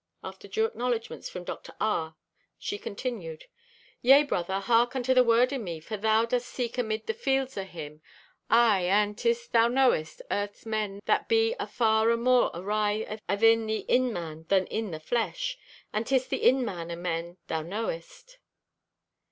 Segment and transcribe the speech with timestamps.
[0.23, 1.73] After due acknowledgments from Dr.
[1.79, 2.15] R.,
[2.57, 3.45] she continued:
[4.01, 7.55] "Yea, brother, hark unto the word o' me, for thou dost seek amid the fields
[7.55, 8.01] o' Him!
[8.49, 14.11] Aye, and 'tis, thou knowest, earth's men that be afar amore awry athin the in
[14.11, 15.59] man than in the flesh.
[15.93, 18.39] And 'tis the in man o' men thou knowest."